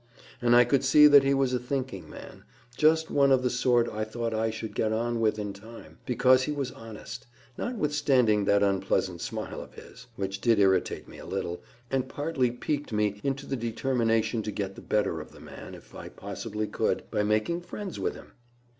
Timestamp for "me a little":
11.07-11.61